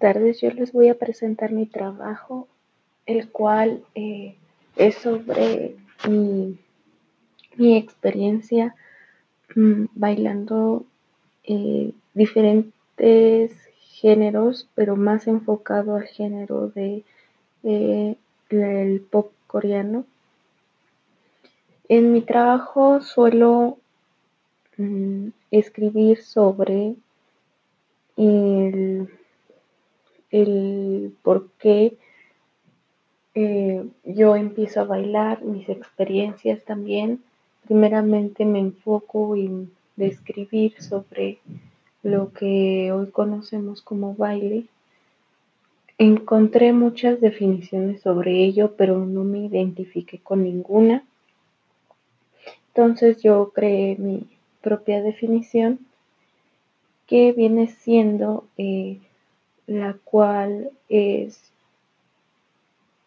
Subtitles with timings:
[0.00, 2.48] Tardes, yo les voy a presentar mi trabajo,
[3.04, 4.34] el cual eh,
[4.76, 5.76] es sobre
[6.08, 6.56] mi,
[7.76, 8.74] experiencia
[9.54, 10.86] mm, bailando
[11.44, 13.52] eh, diferentes
[14.00, 17.04] géneros, pero más enfocado al género de
[17.62, 20.06] el pop coreano.
[21.90, 23.76] En mi trabajo suelo
[24.78, 26.94] mm, escribir sobre
[28.16, 29.10] el
[30.30, 31.96] el por qué
[33.34, 37.22] eh, yo empiezo a bailar, mis experiencias también.
[37.64, 41.38] Primeramente me enfoco en describir sobre
[42.02, 44.64] lo que hoy conocemos como baile.
[45.98, 51.04] Encontré muchas definiciones sobre ello, pero no me identifiqué con ninguna.
[52.68, 54.26] Entonces yo creé mi
[54.62, 55.80] propia definición
[57.06, 58.98] que viene siendo eh,
[59.70, 61.38] la cual es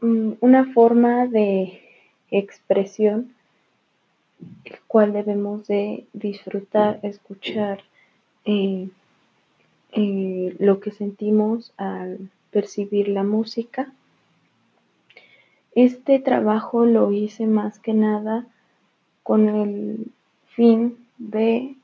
[0.00, 1.80] mm, una forma de
[2.30, 3.34] expresión
[4.64, 7.82] el cual debemos de disfrutar, escuchar
[8.44, 8.88] eh,
[9.90, 13.92] eh, lo que sentimos al percibir la música.
[15.74, 18.46] Este trabajo lo hice más que nada
[19.24, 20.06] con el
[20.46, 21.74] fin de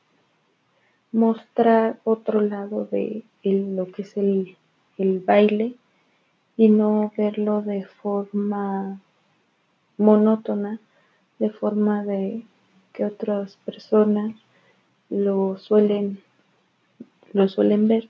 [1.10, 4.56] mostrar otro lado de lo que es el
[4.98, 5.74] el baile
[6.56, 9.00] y no verlo de forma
[9.96, 10.80] monótona,
[11.38, 12.42] de forma de
[12.92, 14.34] que otras personas
[15.08, 16.20] lo suelen
[17.32, 18.08] lo suelen ver.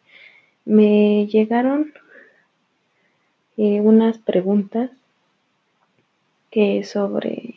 [0.64, 1.92] Me llegaron
[3.56, 4.90] eh, unas preguntas
[6.50, 7.56] que sobre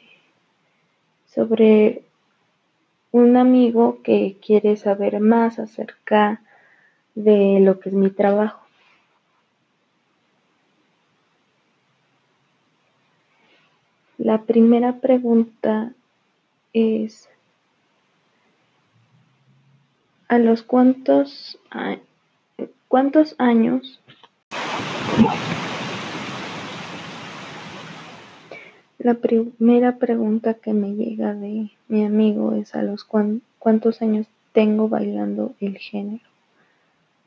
[1.34, 2.04] sobre
[3.12, 6.42] un amigo que quiere saber más acerca
[7.16, 8.62] de lo que es mi trabajo.
[14.32, 15.92] La primera pregunta
[16.72, 17.28] es,
[20.30, 21.60] ¿a los cuántos,
[22.88, 24.00] cuántos años
[29.00, 33.06] La primera pregunta que me llega de mi amigo es a los
[33.60, 36.24] cuántos años tengo bailando el género.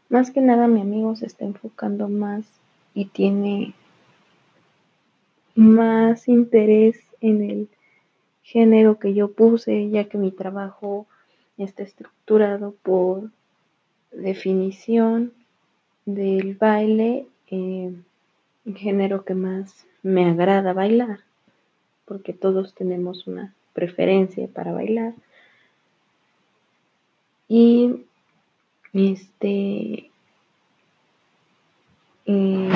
[0.09, 2.47] Más que nada mi amigo se está enfocando más
[2.95, 3.75] y tiene
[5.55, 7.69] más interés en el
[8.43, 11.07] género que yo puse, ya que mi trabajo
[11.59, 13.31] está estructurado por
[14.13, 15.33] definición
[16.05, 17.93] del baile, eh,
[18.75, 21.21] género que más me agrada bailar,
[22.05, 25.15] porque todos tenemos una preferencia para bailar.
[27.49, 28.05] Y
[28.93, 30.11] este
[32.27, 32.71] eh,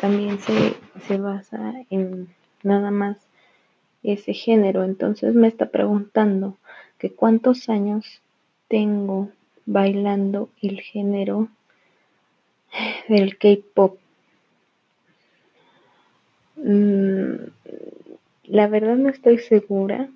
[0.00, 2.28] también se, se basa en
[2.62, 3.18] nada más
[4.02, 4.84] ese género.
[4.84, 6.56] Entonces me está preguntando
[6.98, 8.22] que cuántos años
[8.68, 9.30] tengo
[9.66, 11.48] bailando el género
[13.08, 13.98] del K-pop.
[16.56, 17.34] Mm,
[18.44, 20.08] la verdad no estoy segura,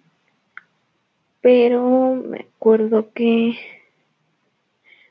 [1.41, 3.57] pero me acuerdo que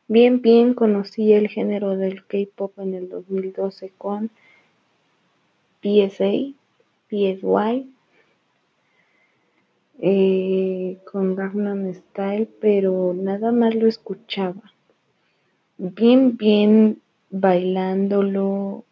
[0.09, 4.29] Bien, bien conocí el género del K-pop en el 2012 con
[5.81, 6.53] PSA,
[7.09, 7.93] PSY,
[9.99, 14.61] eh, con Gangnam Style, pero nada más lo escuchaba.
[15.77, 18.83] Bien, bien bailándolo.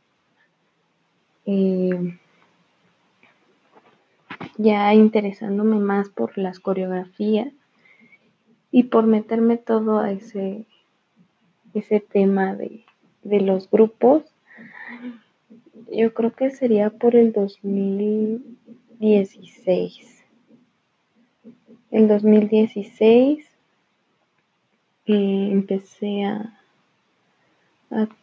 [1.46, 2.18] Eh,
[4.58, 7.54] ya interesándome más por las coreografías
[8.72, 10.66] y por meterme todo a ese
[11.76, 12.86] ese tema de,
[13.24, 14.24] los grupos,
[15.92, 20.24] yo creo que sería por el 2016.
[21.92, 23.46] El 2016
[25.08, 26.60] eh, empecé a,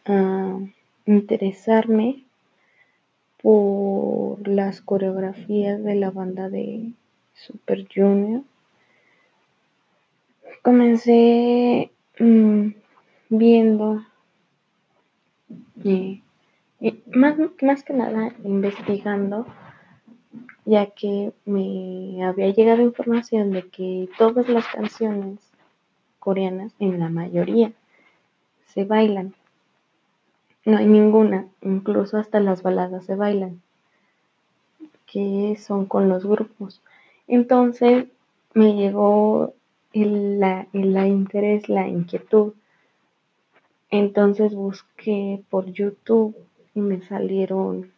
[0.05, 0.59] a,
[1.05, 2.23] interesarme
[3.41, 6.91] por las coreografías de la banda de
[7.33, 8.43] Super Junior.
[10.61, 12.67] Comencé mm,
[13.29, 14.05] viendo,
[16.83, 19.47] y más, más que nada investigando,
[20.65, 25.39] ya que me había llegado información de que todas las canciones
[26.19, 27.71] coreanas, en la mayoría,
[28.65, 29.33] se bailan.
[30.65, 33.61] No hay ninguna, incluso hasta las baladas se bailan,
[35.05, 36.81] que son con los grupos.
[37.29, 38.07] Entonces
[38.53, 39.53] me llegó
[39.93, 42.55] el, la, el, la interés, la inquietud
[43.89, 46.35] Entonces busqué por YouTube
[46.75, 47.91] y me salieron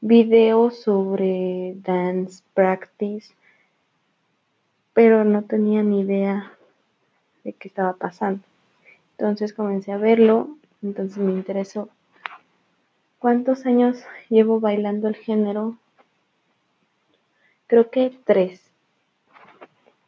[0.00, 3.34] videos sobre dance practice,
[4.92, 6.52] pero no tenía ni idea
[7.42, 8.42] de qué estaba pasando.
[9.12, 11.88] Entonces comencé a verlo, entonces me interesó.
[13.18, 15.78] ¿Cuántos años llevo bailando el género?
[17.66, 18.60] Creo que tres,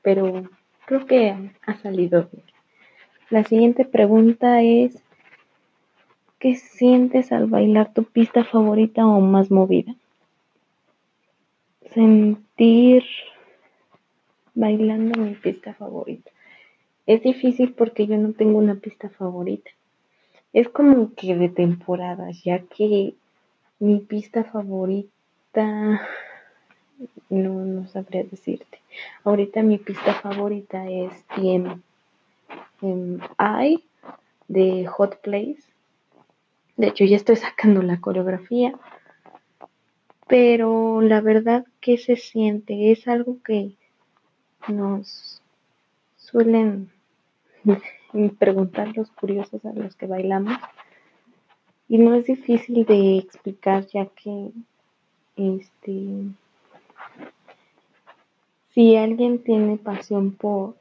[0.02, 0.50] pero
[0.84, 2.44] creo que ha salido bien.
[3.30, 5.02] La siguiente pregunta es,
[6.38, 9.94] ¿qué sientes al bailar tu pista favorita o más movida?
[11.92, 13.04] Sentir
[14.54, 16.30] bailando mi pista favorita.
[17.06, 19.70] Es difícil porque yo no tengo una pista favorita.
[20.52, 23.14] Es como que de temporadas, ya que
[23.78, 26.00] mi pista favorita
[27.28, 28.80] no, no sabría decirte.
[29.24, 31.80] Ahorita mi pista favorita es TM
[32.82, 33.84] en I
[34.48, 35.62] de Hot Place.
[36.76, 38.74] De hecho, ya estoy sacando la coreografía.
[40.28, 43.72] Pero la verdad que se siente, es algo que
[44.68, 45.40] nos
[46.16, 46.90] suelen
[48.38, 50.58] preguntar los curiosos a los que bailamos.
[51.88, 54.50] Y no es difícil de explicar ya que
[55.36, 56.24] este
[58.74, 60.74] si alguien tiene pasión por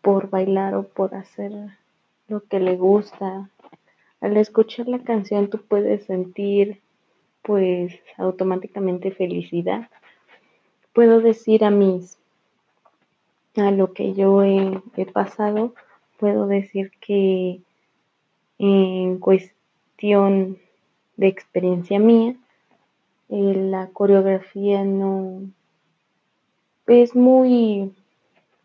[0.00, 1.52] por bailar o por hacer
[2.28, 3.50] lo que le gusta.
[4.20, 6.80] Al escuchar la canción tú puedes sentir
[7.42, 9.88] pues automáticamente felicidad.
[10.92, 12.18] Puedo decir a mis,
[13.56, 14.82] a lo que yo he,
[15.12, 15.74] pasado,
[16.18, 17.60] puedo decir que
[18.58, 20.58] en cuestión
[21.16, 22.36] de experiencia mía,
[23.30, 25.50] eh, la coreografía no
[26.86, 27.94] es muy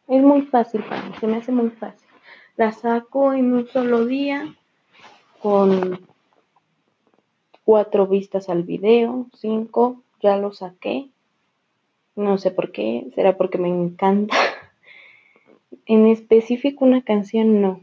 [0.07, 2.07] es muy fácil para mí, se me hace muy fácil.
[2.57, 4.56] La saco en un solo día
[5.45, 6.00] con
[7.63, 11.12] cuatro vistas al video, cinco, ya lo saqué.
[12.15, 14.36] No sé por qué, será porque me encanta.
[15.86, 17.81] En específico una canción no.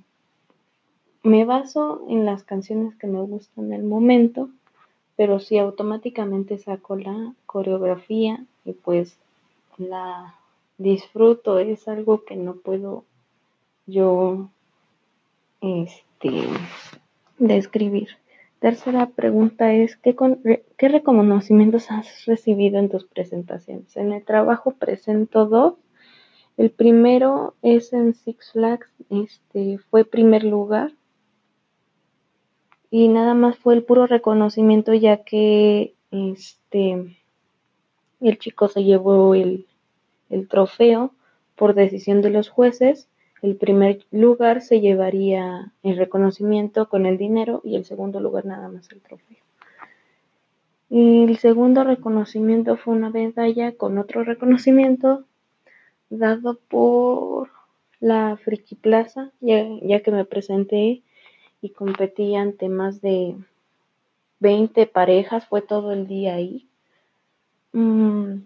[1.23, 4.49] Me baso en las canciones que me gustan en el momento,
[5.15, 9.19] pero si automáticamente saco la coreografía y pues
[9.79, 10.35] la
[10.79, 13.05] disfruto, es algo que no puedo
[13.87, 14.49] yo
[15.61, 16.49] este,
[17.49, 18.09] describir.
[18.61, 20.15] Tercera pregunta es, ¿qué,
[20.79, 23.97] ¿qué reconocimientos has recibido en tus presentaciones?
[23.97, 25.75] En el trabajo presento dos.
[26.57, 30.93] El primero es en Six Flags, este, fue primer lugar.
[32.91, 37.17] Y nada más fue el puro reconocimiento ya que este
[38.21, 39.67] el chico se llevó el,
[40.31, 41.13] el trofeo
[41.57, 43.09] por decisión de los jueces.
[43.43, 48.69] El primer lugar se llevaría el reconocimiento con el dinero y el segundo lugar nada
[48.69, 49.37] más el trofeo.
[50.91, 55.25] el segundo reconocimiento fue una medalla con otro reconocimiento
[56.09, 57.51] dado por
[57.99, 61.03] la Friki Plaza, ya, que me presenté
[61.61, 63.37] y competí ante más de
[64.41, 66.69] 20 parejas, fue todo el día ahí.
[67.73, 68.43] Mm,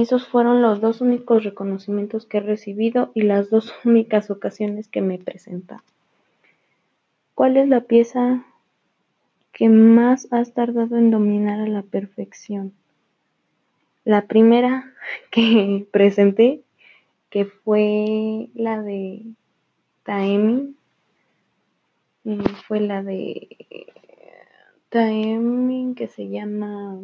[0.00, 5.00] esos fueron los dos únicos reconocimientos que he recibido y las dos únicas ocasiones que
[5.00, 5.82] me presenta.
[7.34, 8.44] ¿Cuál es la pieza
[9.52, 12.72] que más has tardado en dominar a la perfección?
[14.04, 14.92] La primera
[15.30, 16.62] que presenté,
[17.30, 19.22] que fue la de
[20.04, 20.76] Taemi,
[22.66, 23.48] fue la de
[24.88, 27.00] Taemi que se llama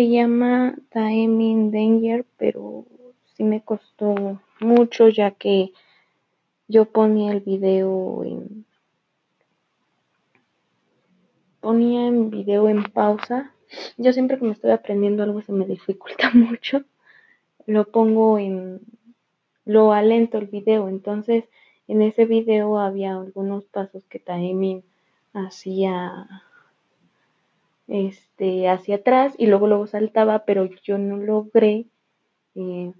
[0.00, 2.86] Se llama Time in Danger, pero
[3.34, 5.74] sí me costó mucho ya que
[6.68, 8.64] yo ponía el video en
[11.60, 13.52] ponía el video en pausa.
[13.98, 16.82] Yo siempre que me estoy aprendiendo algo se me dificulta mucho.
[17.66, 18.80] Lo pongo en
[19.66, 21.44] lo alento el video, entonces
[21.88, 24.82] en ese video había algunos pasos que Taemin
[25.34, 26.26] hacía
[27.90, 31.88] este, hacia atrás y luego luego saltaba, pero yo no logré
[32.56, 32.92] eh,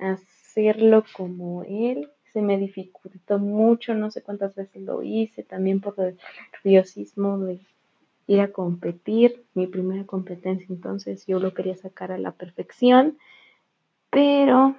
[0.00, 2.10] hacerlo como él.
[2.34, 6.18] Se me dificultó mucho, no sé cuántas veces lo hice, también por el
[6.64, 7.60] nerviosismo de
[8.28, 13.18] ir a competir, mi primera competencia, entonces yo lo quería sacar a la perfección,
[14.10, 14.76] pero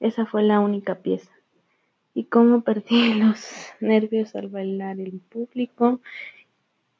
[0.00, 1.32] Esa fue la única pieza.
[2.14, 3.46] ¿Y cómo perdí los
[3.80, 6.00] nervios al bailar en público?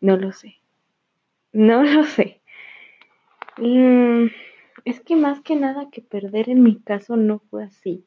[0.01, 0.62] No lo sé.
[1.53, 2.41] No lo sé.
[3.59, 4.29] Mm,
[4.85, 8.05] es que más que nada que perder en mi caso no fue así,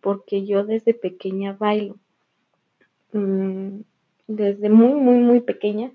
[0.00, 1.98] porque yo desde pequeña bailo.
[3.12, 3.80] Mm,
[4.26, 5.92] desde muy, muy, muy pequeña,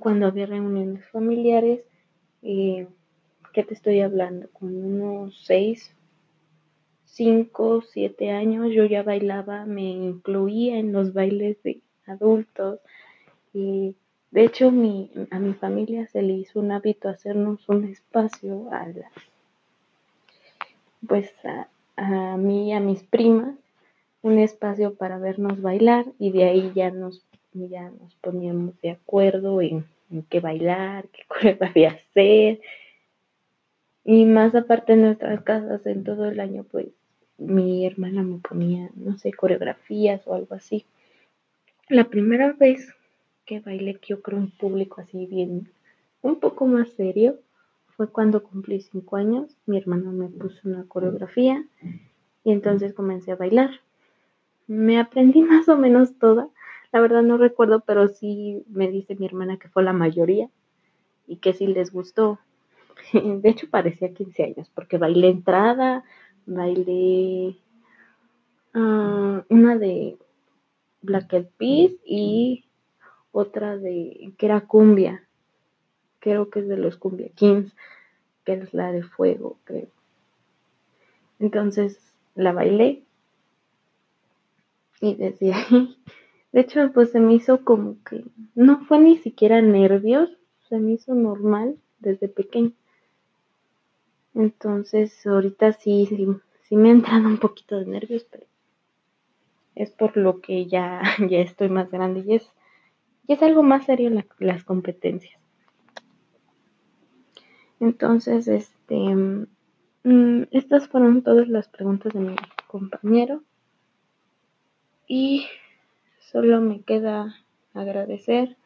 [0.00, 1.80] cuando había reuniones familiares,
[2.42, 2.86] eh,
[3.52, 4.48] ¿qué te estoy hablando?
[4.52, 5.94] Con unos 6,
[7.06, 12.80] 5, 7 años yo ya bailaba, me incluía en los bailes de adultos
[13.52, 13.96] y
[14.30, 18.86] de hecho mi, a mi familia se le hizo un hábito hacernos un espacio a
[18.86, 19.12] las,
[21.06, 21.32] pues
[21.96, 23.54] a, mí y a mis primas,
[24.22, 29.60] un espacio para vernos bailar y de ahí ya nos ya nos poníamos de acuerdo
[29.60, 29.84] en,
[30.28, 32.60] qué bailar, qué coreografía hacer.
[34.04, 36.86] Y más aparte en nuestras casas, en todo el año, pues
[37.38, 40.86] mi hermana me ponía, no sé, coreografías o algo así.
[41.88, 42.94] La primera vez
[43.50, 45.68] que bailé, que yo creo en público así bien,
[46.22, 47.40] un poco más serio,
[47.96, 49.56] fue cuando cumplí cinco años.
[49.66, 51.64] Mi hermana me puso una coreografía
[52.44, 53.70] y entonces comencé a bailar.
[54.68, 56.48] Me aprendí más o menos toda,
[56.92, 60.48] la verdad no recuerdo, pero sí me dice mi hermana que fue la mayoría
[61.26, 62.38] y que sí les gustó.
[63.12, 66.04] De hecho parecía 15 años porque bailé entrada,
[66.46, 67.56] bailé
[68.74, 70.18] uh, una de
[71.02, 72.69] Black Eyed Peas y
[73.32, 75.26] otra de que era cumbia.
[76.18, 77.74] Creo que es de los Cumbia Kings,
[78.44, 79.88] que es la de fuego, creo.
[81.38, 81.98] Entonces
[82.34, 83.02] la bailé
[85.00, 85.96] y desde ahí
[86.52, 90.30] de hecho, pues se me hizo como que no fue ni siquiera nervios,
[90.68, 92.72] se me hizo normal desde pequeño.
[94.34, 96.08] Entonces, ahorita sí,
[96.68, 98.46] sí, me entran un poquito de nervios, pero
[99.76, 102.50] es por lo que ya, ya estoy más grande y es,
[103.30, 104.10] y es algo más serio
[104.40, 105.40] las competencias.
[107.78, 113.42] Entonces, este, mm, estas fueron todas las preguntas de mi compañero.
[115.06, 115.46] Y
[116.30, 117.34] Solo me queda
[117.74, 118.56] agradecer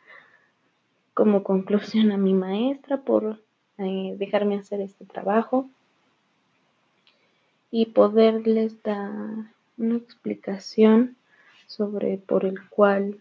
[1.14, 3.40] como conclusión a mi maestra por
[3.78, 5.70] eh, dejarme hacer este trabajo
[7.70, 9.10] y poderles dar
[9.78, 11.16] una explicación
[11.66, 13.16] sobre por el cual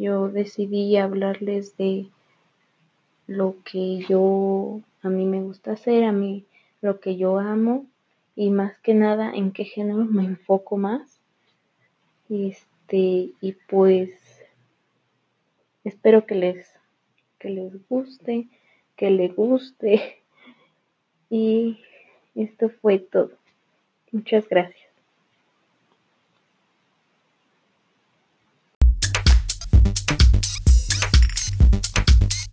[0.00, 2.08] yo decidí hablarles de
[3.26, 6.44] lo que yo a mí me gusta hacer, a mí
[6.80, 7.86] lo que yo amo
[8.34, 11.20] y más que nada en qué género me enfoco más.
[12.28, 14.10] Este, y pues
[15.84, 16.72] espero que les,
[17.38, 18.48] que les guste,
[18.96, 20.22] que le guste.
[21.28, 21.80] Y
[22.36, 23.32] esto fue todo.
[24.12, 24.85] Muchas gracias.